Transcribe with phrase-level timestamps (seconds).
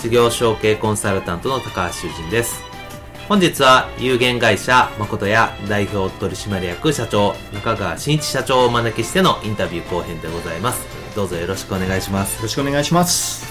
[0.00, 2.62] 事業承継コンサルタントの高橋修人です。
[3.28, 10.86] 本日は有限会社誠や代表取締役社長中川真一社長をお招きしてのインタビュー後編でございます。
[11.14, 12.36] どうぞよろしくお願いします。
[12.36, 13.46] よろしくお願いします。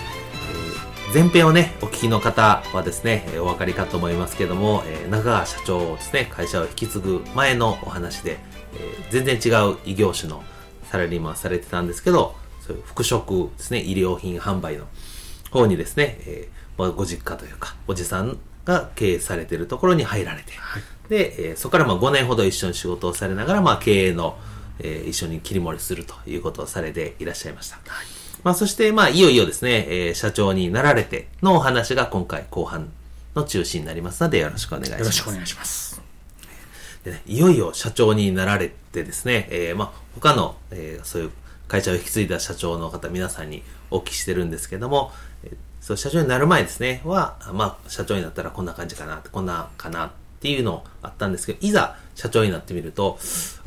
[1.14, 8.40] 前編をね、お聞きの方はですね、お分かりかと思いますけども、え中川社長ですね、会社を引き継ぐ前のお話で、
[8.74, 10.44] え全然違う異業種の
[10.90, 14.86] サラリーマンされてたんですけど、そういう服飾ですね、医療品販売の
[15.52, 24.38] 方にですね、えー、まあ、ご実家というか、おじさんが経営されてるところに入られて、はい、で、えー、そこからまあ5年ほど一緒に仕事をされながら、まあ、経営の、
[24.80, 27.76] えー、一緒に切り盛りするということをされていらっしゃいました。
[27.76, 28.06] はい、
[28.44, 32.90] まあ、そして、まあ、いよいよですね、えー、社長になられてのお話が今回後半
[33.36, 35.00] の中心になりますので、よろしくお願いします。
[35.00, 36.02] よろしくお願いします。
[37.04, 41.32] でね、いよいよ社長になられてですね、えー、まあ、他の、えー、そういう
[41.68, 45.29] 会社を引き継いだ社長の方、皆さんにお聞きしてるんですけども、えー
[45.90, 50.10] そう、社長になる前ですね、は、まあ、社長になったらこんな感じかな、こんなかなっ
[50.40, 53.18] ていうのあったんですけど、いざ社長になってみると、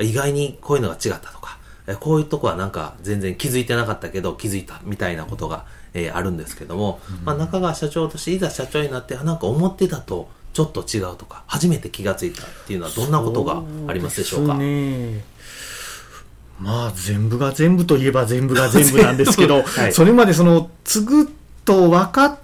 [0.00, 1.58] 意外にこういうのが違ったとか、
[1.98, 14.54] こういうとこはなんか全然気づいてなかったけど気づいたみたいなことが、えー、あるんですけども、うん、まあ、中川社長としていざ社長になって、なんか思ってたとちょっと違うとか、初めて気がついたっていうのはどんなことがありますでしょうか？
[14.54, 15.24] ね、
[16.60, 22.38] まあ全部が全部といえば全部が全部なんですけど、 はい、それまでその、継ぐと分かっ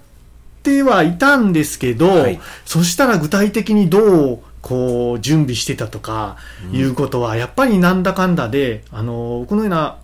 [0.63, 6.37] てはいたんですけど、はい、そしたら具体的にどうこう準備してたとか
[6.71, 9.97] いうことは、やっぱりなんだかんだで、あのこのような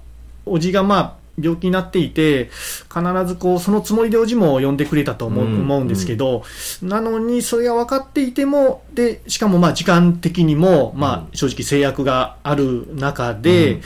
[0.46, 2.50] おじがまあ病気になっていて、
[2.94, 6.44] 必ずこう、そのつもりでおじも呼んでくれたと思う,、思うんですけど、
[6.82, 13.82] なのに、それが分かっていても、で、しかもまあ時間的にも、まあ正直制約がある中で、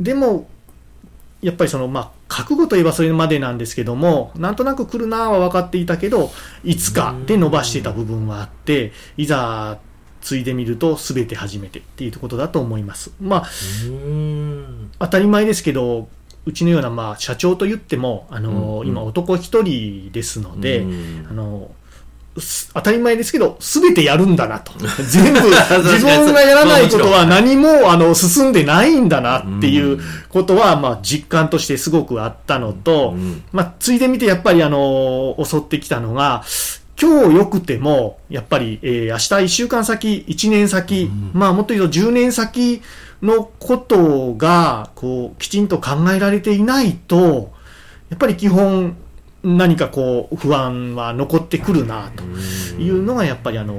[0.00, 0.48] でも、
[1.42, 6.30] やっぱりその、まあ、覚悟といえばそれまでなんですけども、なんとなく来るなは分かっていたけど、
[6.64, 9.78] いつかで伸ばしていた部分はあって、いざ、
[10.20, 13.12] ついでみると全て初めてっていうことだと思います。
[13.20, 13.48] まあ、
[14.98, 16.08] 当たり前ですけど、
[16.46, 20.86] うちのような、まあ、社長と言っても、あの、今男一人ですので、
[21.28, 21.70] あの、
[22.74, 24.72] 当たり前ですけど、すべてやるんだなと。
[25.02, 29.98] 全部、自分がやらないことは何も、あの、進んでないんだなっていう
[30.28, 33.16] ことは、まあ、実感としてすごくあったのと、
[33.52, 36.44] まあ、ついでみてやっぱり、あの、襲ってきたのが、
[37.00, 42.82] 今日良くても、やっぱり、えー、明日1週間先、1年先、まあ、もっと言うと10年先
[43.22, 47.52] のことが、こう、きちんと考えられていないと、
[48.10, 48.96] やっぱり基本、
[49.42, 52.22] 何かこう不安は残ってくるなと
[52.80, 53.74] いうのがやっぱりあの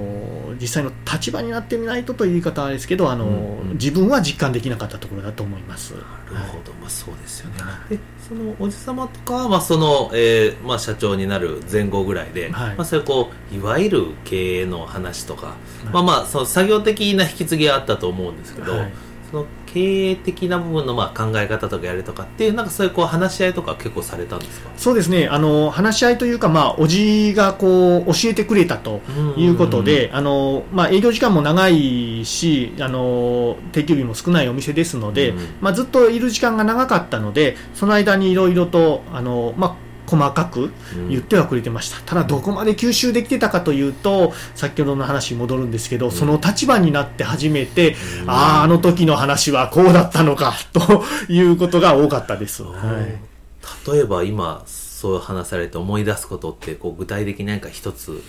[0.59, 3.25] 実際の立場になってみないとという言い方はですけどあの
[3.73, 5.94] 自分は実感できなかったところだと思います。
[5.94, 7.57] なるほど、まあそうですよね。
[7.89, 15.53] でそのおじ様とかは、まあそのえーまあ、社長になる前後ぐらいで、はい、まあ、そういうこういわゆる経営の話とか、は
[15.85, 18.91] い、まあまあその作業的な引き継ぎはあったと思うんですけど、はい。
[19.31, 24.69] その経営的な部分のまあ考え方とかやるとかっていうなんかそういうこう話し合いとか結構されたんですか？
[24.75, 25.27] そうですね。
[25.27, 29.01] あの話し合いというか、まあ、おじがこう教えてくれたと
[29.38, 40.72] いうことで、あのまあ、営業時間も長いしあの定休日も少ないお店ですので、うん、まあ、ずっといる時間が長かったのでその間にいろいろとあの、まあ細かく
[41.10, 52.72] 言ってはくれてました、うん、ただどこまで吸収できてたかというと先ほどの話に戻るんですけど、うん、その立場になって初めて、うん、あああの時の話はこうだったのか ということが多かったです、は
[53.88, 58.22] い、例えば今そう話されて思い出すことってこう具体的に何か一つ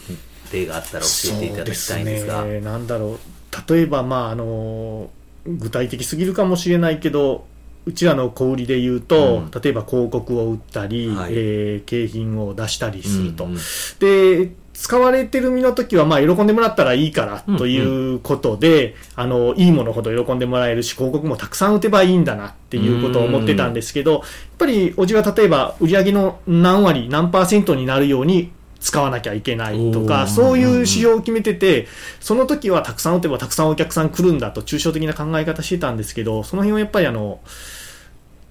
[0.52, 2.44] 例があったら教えていただきたいんですが。
[2.44, 3.72] ね、なんだろう。
[3.74, 5.10] 例えばまああの
[5.46, 7.44] 具体的すぎるかもしれないけど
[7.84, 13.44] うちらの小売りで言うと、うん、例えば広告を売ったり、はい、えー、景品を出したりすると。
[13.44, 13.58] うんうん、
[13.98, 24.22] で、使われてる身の時は、まあ、喜んでもらったらいいからということで、うんうん、あの、いいものほど喜んでもらえるし、広告もたくさん打てばいいんだなっていうことを思ってたんですけど、やっ
[24.58, 28.50] ぱり、おじは例えば、売上の何割、何パーセントになるように
[28.82, 31.86] 使わなきゃいけないとか、そういう指標を決めてて、
[32.20, 37.40] その時はたくさん打てばたくさんお客さん来るんだと抽象的な考え方してたんですけど、その辺はやっぱりあの、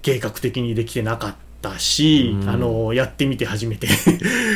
[0.02, 3.88] 計画的にできてなかったし、あの、やってみて初めて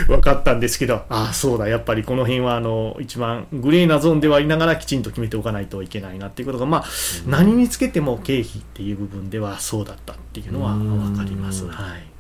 [0.07, 6.86] 分かったんですけど、ああ、そうだ、やっぱりこの辺はあの、一番グレーなゾーンではありながらきちんと決めておかないといけないなっていうことが、まあ、
[7.27, 11.68] 何につけても経費っていう部分ではそうだったっていうのは分かります。
[11.68, 12.14] はい。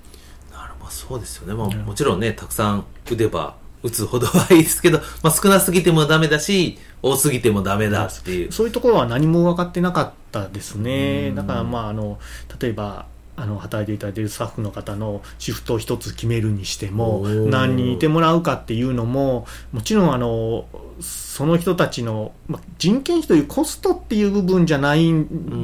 [0.85, 8.51] まあ、そうですよね、まあ、もちろんね、たくさん打てば打つほどはいいですけど、 まあ、少なすぎてもダメだし、多すぎてもダメだっていう。
[8.51, 11.31] そういうところは何も分かってなかったですね。
[11.35, 12.19] だから、まあ、あの、
[12.59, 20.67] 例えば、あの働いていただいているスタッフの方のシフトを一つ決めるにしても何人いてもらうかっていうのももちろんあの
[21.01, 25.11] その人たちの、ま、人件費というコストっていう部分じゃない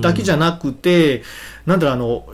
[0.02, 1.24] だけじゃなくて、
[1.66, 2.26] なんだろうあの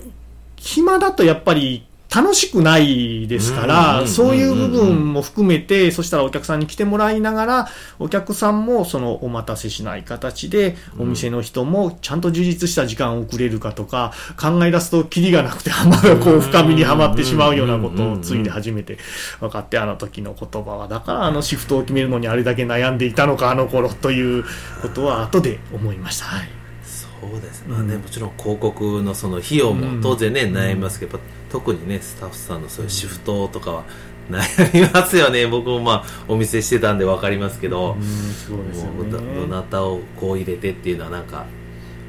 [0.56, 7.68] 暇だとやっぱり楽しくないですから、そういう部分も含めて、そしたらお客さんに来てもらいながら、
[8.00, 18.98] お客さんもそのお待たせしない形で、お店の人もちゃんと充実した時間を送れるかとか、考え出すとキリがなくて、まだこう深みにはまってしまうようなことをついで初めて
[19.40, 24.46] 分かって、あの時の言葉は、だからあのシフトを決めるのにあれだけ悩んでいたのか、あの頃という
[24.82, 26.26] ことは後で思いました。
[26.26, 26.50] はい。
[26.86, 33.84] そうですね、まあね、もちろん広告のその費用も当然ね、悩みますけど、特にねスタッフさんのそういうシフトとかは
[34.30, 35.48] 悩みますよね。
[35.48, 38.90] 僕もまあお見せしてたんで分かりますけど、うんそうですね、
[39.36, 41.46] どなたをこう入れてっていうのはなんか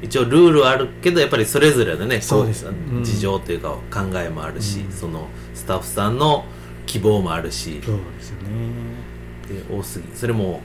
[0.01, 6.45] 一応ルールはあるけどやっぱりそれぞれのねそうです、うん、事情というか考えもあるし、うん、そのスタッフさんの
[6.85, 7.81] 希望もあるし。
[7.83, 9.09] そうですよね。
[9.49, 10.61] で多すぎそれも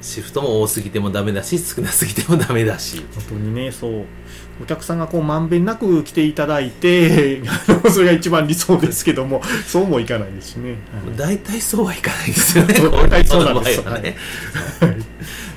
[0.00, 3.04] シフトも多すぎてもダメだし少なすぎてもダメだし。
[3.14, 4.04] 本当にねそう
[4.62, 7.40] お客さんがこうまんべんなく来ていただいて
[7.90, 10.76] それが一番理想ですけどもそうもいかないですしね、
[11.16, 12.74] 大体そうはいかないですよね。
[13.08, 13.90] 大体そうなんですよ。
[13.98, 14.16] ね、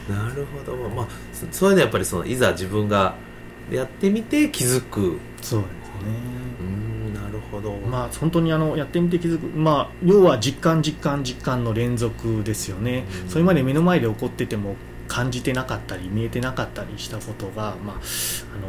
[0.10, 0.78] なるほど。
[0.90, 1.08] まあ
[1.52, 3.16] そういうのはやっぱりそのいざ自分が
[3.70, 5.20] やってみて気づく。
[5.42, 6.43] そうですね
[7.64, 7.74] ど。
[7.74, 13.06] まあ本当にあのやってみて気づくまあ要は実感実感実感の連続ですよね。
[13.28, 14.76] それまで目の前で起こってても
[15.08, 18.68] 感じてなかったり見えてなかったりしたことが、まああの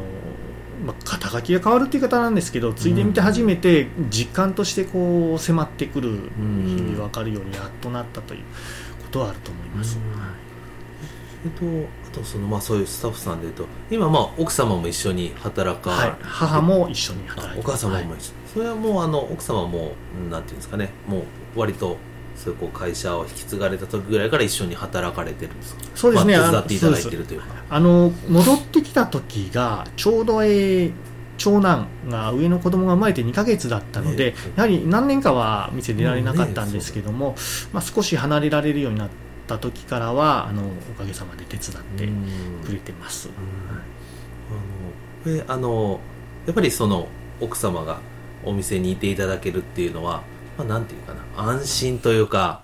[0.85, 9.99] まあ、肩書きが変わるっていう方なんですけどついでみて初めて実感としてこう迫ってくる日々分かるようにやっとなったということはあると思います。
[11.45, 11.65] えっと、
[12.11, 18.21] あとそのまあそういうスタッフさんでいうと今まあ奥様も一緒に働か、はい、母も一緒に働いてお母様も一緒、はい、
[18.55, 19.93] それはもうあの奥様も
[20.31, 21.99] なんていうんですかねもう割と
[22.37, 25.83] そういうこう会社を引き継がれた時ぐらいから一緒に働かれてるんですか？
[25.95, 27.47] そうですね、まあ、手伝っていただいてるというか。
[27.71, 30.93] あの戻ってきた時がちょうど、えー、
[31.39, 37.35] 長男が上の子供が生まれて2か月だったので、ね、やはり何年かは店出られなかったんですけども、ね、
[37.73, 39.09] まあ、少し離れられるようになっ
[39.47, 42.09] た時からはあのおかげさまで手伝って
[42.67, 43.31] くれてます。
[45.27, 46.01] あのあの
[46.47, 47.09] やっぱりその
[47.41, 47.99] 奥様が
[48.45, 50.23] お店にいていただけるっていうのは
[50.57, 52.61] まあ、なんていうかな安心というか、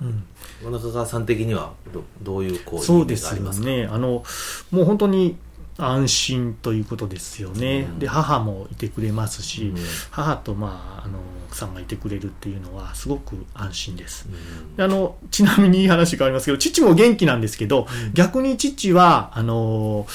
[0.62, 3.88] うん、中川さん的にはどどういうこうそうですよね。
[3.90, 4.22] あの
[4.70, 5.36] もう本当に
[5.80, 9.76] 安心ということですよね、うん、で母もいてくれますし、うん、
[10.10, 11.18] 母と、まあ、あの
[11.48, 14.28] 奥さんがいてくれるっていうのはすごく安心です、
[14.76, 20.06] うん、あのちなみに話変わりますけど父も元気なんですけど、逆に父はあの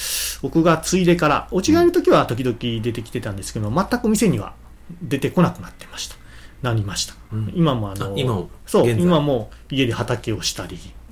[0.41, 4.53] 僕が継いでからお違いの時は時々出てきてたんですけど全く店には
[5.01, 6.15] 出てこなくなってました。
[6.62, 11.04] なりました、うん、今もあの今もそう今も家で畑をしたり歩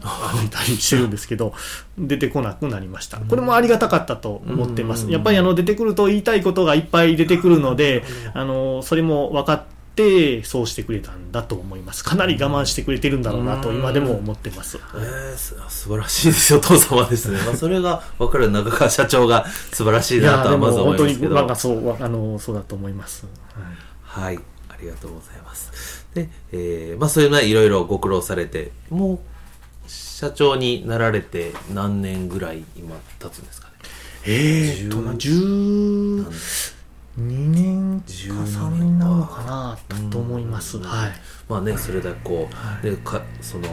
[0.45, 1.53] いたりしてるんですけど
[1.97, 3.17] 出てこなくなりました。
[3.19, 5.09] これもありがたかったと思ってます。
[5.09, 9.63] やっぱりあの出てくると言いたいことがいっぱい出てくるのであのそれも分かっ
[9.95, 12.03] てそうしてくれたんだと思います。
[12.03, 21.29] かなり我慢してくれてるんだろうなと今でも思ってます、えー、素晴らしいですよお父様ですね、 まあ、それが分かる中川社長が素晴らしいなとはまず思いますけど。
[21.29, 23.25] 本当になんかそうあのそうだと思います、
[24.05, 24.39] はい、はい
[24.83, 26.05] りがとうございます。
[26.13, 29.19] で、えー、まあそういうのはいろいろご苦労されて、もう
[29.87, 33.73] 社長になられて何年ぐらい今経つんですかね？
[34.25, 36.25] ええー、と、12
[37.17, 39.77] 年か3年なのかな
[40.09, 40.79] と思います。
[40.79, 41.11] はい。
[41.49, 43.67] まあね、それだけこう、はい、でかその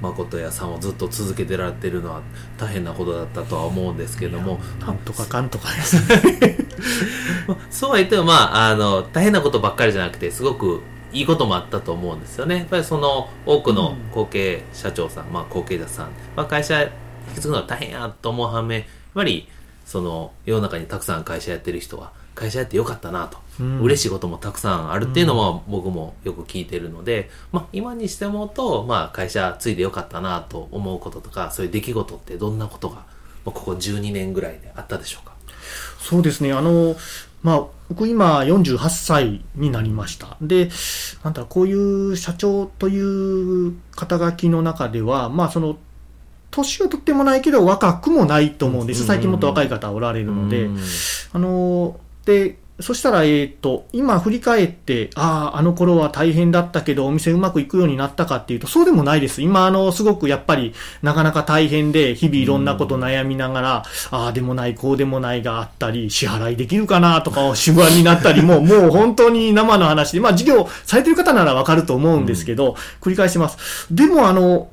[0.00, 2.22] 誠屋さんをずっと続けてられてるのは
[2.56, 5.96] 大変なことだったとは思うんですけどもなんとかかんとかです
[7.70, 8.32] そうは言ってもま
[8.66, 12.56] ああの大変なことばっかりじゃなくてすごくいいこともあったと思うんですよね。
[12.56, 16.90] やっぱりその多くの後継社長さん、うん、まあ、後継者さん、まあ、会社引
[17.34, 19.48] き継ぐのは大変やと思う反面やっぱり
[19.84, 33.04] その世の中にたくさん会社やってる人は会社やってよかったなと、うん、嬉しいこともたくさんあるっていうのも僕もよく聞いてるので、まあ、今にしてもと、まあ、会社継いでよかったなと思うこととかそういう出来事ってどんなことが、ま
[33.46, 35.32] あ、ここ12年ぐらいであったでしょうか？
[36.00, 36.52] そうですね。
[36.52, 36.94] あの
[37.42, 40.36] まあ、僕今48歳になりました。
[40.42, 40.70] で、
[41.24, 43.00] なんだこういう社長とい
[43.68, 45.78] う肩書きの中では、まあその、
[46.50, 49.06] 年を取ってもないけど若くもないと思うんです。
[49.06, 50.68] 最近もっと若い方おられるので、
[51.32, 59.42] あの、で、そしたら、えっ、ー、と、今振り返って、ああ、あの頃は大変だったけど、お店うまくいくようになったかっていうと、そうでもないです。
[59.42, 63.82] 今、あの、すごくやっぱり、なかなか大変で、日々いろんなこと悩みながら、
[64.12, 73.92] ああでもない、こうでもないがあったり、支払いできるかなとか、不安になったりも、もう本当に生の話で、まあ、事業されてる方ならわかると思うんですけど、繰り返します。
[73.92, 74.68] でも、あの、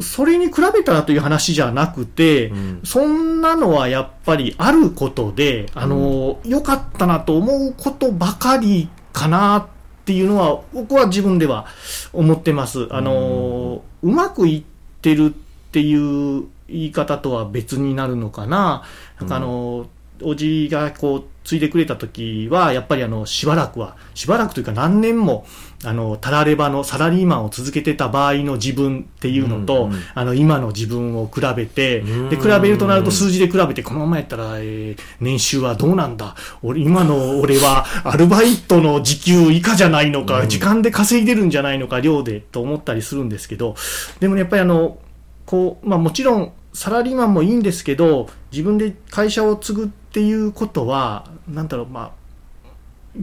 [0.00, 9.66] それに比べたらという話じゃなくて、うん、そんなのはやっぱりあることで、あの、良、うん、かったなと思うことばかりかなっ
[10.04, 11.66] ていうのは、僕は自分では
[12.12, 12.88] 思ってます。
[12.90, 14.62] あの、うん、うまくいっ
[15.00, 18.84] てるっていう言い方とは別になるのかな。
[19.18, 19.86] なんかあの、
[20.22, 25.46] おじがこう、継いでくれた時は、やっぱりあの、しばらくは、しばらくというか何年も、
[25.84, 36.34] あの、たらればのサラリーマンを続けてた場合の自分っていうのと、うんうん、あの、今の自分を比べて、で、比べるとなると数字で比べて、このままやったら、えー、年収はどうなんだ？
[36.62, 43.76] 俺、今の俺は、アルバイトの時給以下じゃないのか、時間で稼いでるんじゃないのか、量で、と思ったりするんですけど、
[44.18, 44.98] でもね、やっぱりあの、
[45.44, 52.10] こう、まあもちろん、サラリーマンもいいんですけど、自分で会社を継ぐっていうことは、なんだろう、まあ、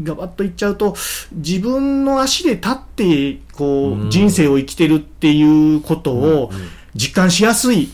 [0.03, 0.95] ガバッと言っちゃうと、
[1.31, 6.51] 自分の足で立って、こう、人生を生きてるっていうことを、
[6.93, 7.89] 実感しやすい、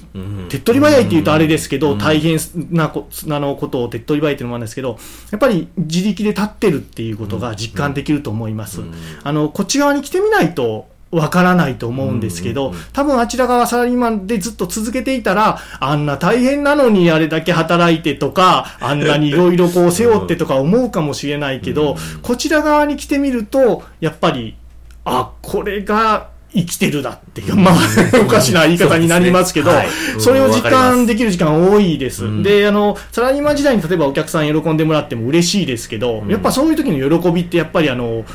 [0.50, 2.40] 手っ取り早いって言うとあれですけど、大変
[2.72, 5.00] なこあのことを手っ取り早いっていうのもあるんですけど、
[5.32, 8.82] やっぱり自力で立ってるっていうことが実感できると思います。
[9.24, 24.56] あの、こっち側に来てみないと、わからないと思うんですけど、多分あちら側サラリーマンでずっと続けていたら、あんな大変なのにあれだけ働いてとか、あんなにいろいろこう背負ってとか思うかもしれないけど、こちら側に来てみると、やっぱり、
[25.04, 27.76] あ、これが生きてるだっていう、まあ、
[28.24, 29.72] おかしな言い方になりますけど、
[30.20, 32.44] それを実感できる時間多いです。
[32.44, 38.26] で、あの、サラリーマン時代に例えばお客さん喜んでもらっても嬉しいですけど、やっぱそういう時の喜びってやっぱりあの、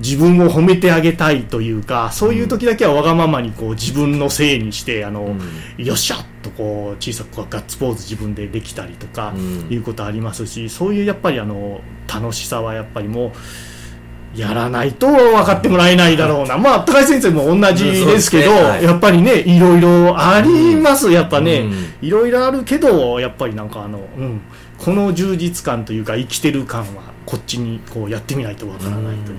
[0.00, 5.36] 自分を褒めてあげたいというか、そういう時だけはわがままにこう自分のせいにして、あの、
[5.78, 9.34] うん、よっしゃとこう小さくガッツポーズ自分でできたりとか、
[9.68, 11.80] いうことありますし、そういうやっぱりあの、
[12.12, 13.30] 楽しさはやっぱりもう、
[14.34, 16.56] やらないと分かってもらえないだろうな。
[16.56, 18.62] まあ、高井先生も同じですけど、ね。
[18.62, 21.10] はい、やっぱりね、いろいろあります。
[21.10, 21.64] やっぱね、
[22.00, 24.40] いろいろあるけど、やっぱりなんかあの、うん、
[24.78, 29.38] この充実感というか、生きてる感は、こっちにこうやってみないと分からないという。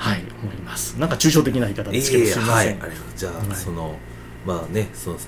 [0.00, 0.24] はい。
[0.42, 0.98] 思います。
[0.98, 3.96] なんか抽象的な言い方ですけど、えー、すみません、はい、じゃあ、はい、その
[4.46, 5.18] まあねその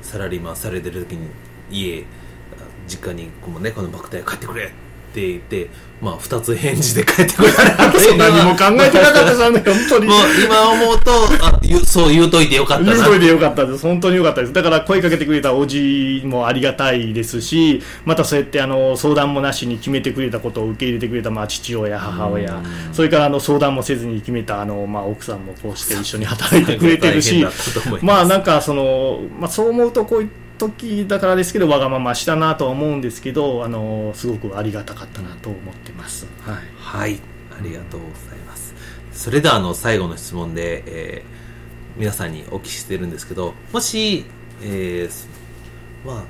[0.00, 1.28] サラリーマンされてる時に
[1.70, 2.06] 家
[2.86, 4.70] 実家にこのねこのバクテリア帰ってくれっ
[5.08, 5.68] て言って、
[6.00, 10.06] まあ、二つ返事で帰ってくれた そ何も考えてなかったですね、 本当に。
[10.06, 11.10] もう、今思うと、
[11.44, 12.92] あ言そう言うといてよかったな。
[12.92, 13.82] 言うといてよかったです。
[13.82, 14.52] 本当によかったです。
[14.52, 22.62] だから声かけてくれたおじもありがたいですし、またそうやってあの相談もなしに決めてくれたことを受け入れてくれた、まあ、父親、母親、
[22.92, 27.44] それからあの相談もせずに決めたあの、まあ、奥さんもこうして一緒に働いてくれてるし、
[28.02, 36.26] まあなんかその、まあ、そう思うとこういった時だからですけどわがまましたなとは思うんですけどあのすごくありがたかったなと思ってます。
[36.42, 37.20] はい、はい、
[37.58, 38.74] ありがとうございます。
[39.12, 44.26] それではあの最後の質問で、えー、皆さんにお聞きしてるんですけどもし、
[44.62, 45.26] えー、
[46.06, 46.24] まあ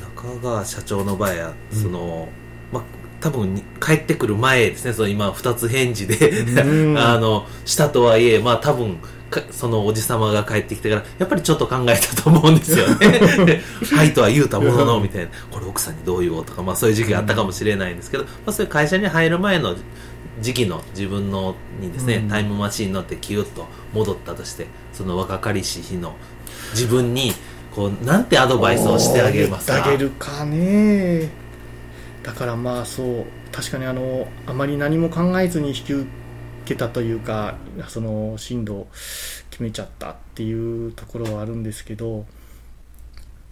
[0.00, 2.28] 中川社長の場合はその、
[2.72, 2.82] うん、まあ
[3.20, 6.44] 多分帰ってくる前ですね、その今2つ返事で
[6.98, 8.98] あの、したとはいえ、まあ多分、
[9.50, 13.62] そのおじさまが帰ってきてから、やっぱりちょっと考えたと思うんですよね。
[13.94, 19.74] はいとは言うたものの、みたいな、これ奥さんにどう言おうとか、まあそういう時期があったかもしれないんですけど、まあそういう会社に入る前の
[20.40, 26.14] 時期の自分のにですね、タイムマシンに乗ってキュッと戻ったとして、その若かりし日の
[26.72, 27.32] 自分に、
[27.74, 29.84] こう、なんてアドバイスをしてあげますか？
[29.84, 31.30] あげるかね。
[32.22, 36.06] だからまあそう確かにあのあまり何も考えずに引き受
[36.66, 37.54] けたというか
[37.88, 38.86] その進路
[39.50, 42.26] 決めちゃったっていうところはあるんですけど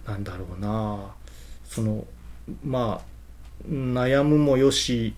[0.06, 1.14] なんだろうな。
[1.64, 2.04] その
[2.62, 3.14] まあ
[3.68, 5.14] 悩むもよし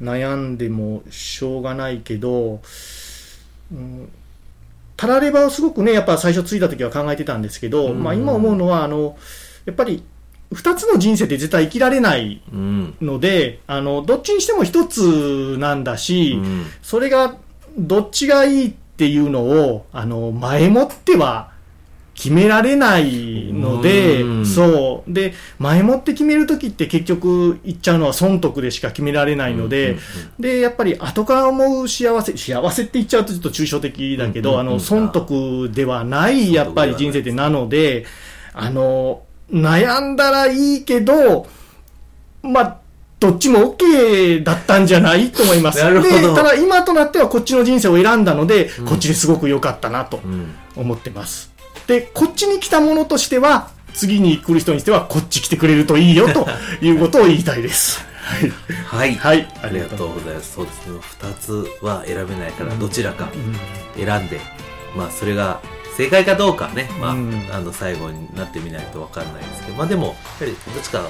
[0.00, 2.60] 悩んでもしょうがないけど、
[3.72, 4.08] うん、
[4.96, 9.18] たらればをすごくねやっぱ最初ついた時は考えてたんですけど、まあ、今思うのはあの
[9.64, 10.02] やっぱり
[10.52, 17.36] 二つの人生って絶対生きられないので、うん、あの、どっちにしても一つなんだし、うん、それが
[17.76, 21.50] どっちがいいっていうのを、あの、前もっては
[22.16, 25.12] 決められないので、うん、そう。
[25.12, 29.98] で、前もって決めるときって結局言っちゃうのは損得でしか決められないので、
[30.40, 38.06] で、やっぱり後から思う幸せ、幸せって言っちゃうとちょっと抽象的だけど、あの、損得ではないやっぱり人生ってなので、
[38.54, 41.46] あの、悩んだらいいけど、
[42.42, 42.76] まあ、
[43.18, 45.78] どっちも OK だったんじゃないと思います。
[45.78, 50.20] で、ただ今となってはこっちの人生を選んだので、うん、こっちですごく良かったなと
[50.76, 51.50] 思ってます。
[51.78, 56.46] うん、で、こっちに来たものとしては、次に来る人にしてはこっち来てくれるといいよと
[56.84, 58.04] いうことを言いたいです。
[58.86, 59.14] はい。
[59.14, 59.48] はい。
[59.62, 60.54] ありがとうございます。
[60.54, 60.98] そうですね。
[61.00, 63.28] 二つは選べないから、どちらか
[63.96, 64.40] 選んで、
[64.94, 65.60] まあ、それが
[65.96, 71.08] 正解かどうかね、まあ、うん、あの最後になってみないと分かんないですけど、まあでも、やっぱりどっちか、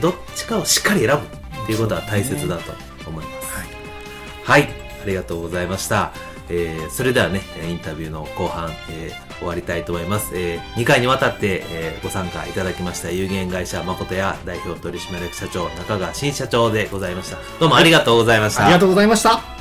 [0.00, 1.14] どっちかをしっかり選ぶ
[1.62, 2.72] っていうことは大切だと
[3.06, 3.54] 思います。
[3.54, 4.68] はい、はい、
[5.02, 6.12] ありがとうございました。
[6.48, 10.32] えー、それではね、インタビューの後半、えー、終わりたいと思います。
[10.34, 17.38] えー、2回にわたって、えー、ご参加いただきました有限会社誠や代表取締役社長中川新社長でございました。
[17.60, 18.64] どうもありがとうございました。
[18.64, 19.59] ありがとうございました。